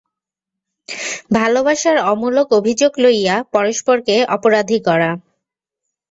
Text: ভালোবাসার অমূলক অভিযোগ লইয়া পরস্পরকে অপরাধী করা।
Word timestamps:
ভালোবাসার 1.31 1.97
অমূলক 2.11 2.47
অভিযোগ 2.59 2.91
লইয়া 3.03 3.35
পরস্পরকে 3.53 4.15
অপরাধী 4.35 4.77
করা। 4.87 5.11